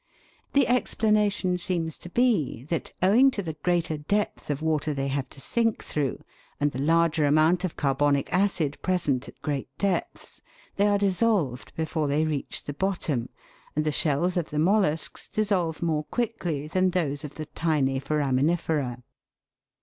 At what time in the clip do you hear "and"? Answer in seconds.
6.59-6.71, 13.75-13.85